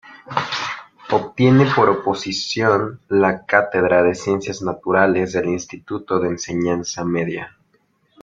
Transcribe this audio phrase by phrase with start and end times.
[1.11, 7.55] Obtiene por oposición la cátedra de Ciencias Naturales del Instituto de Enseñanza Media.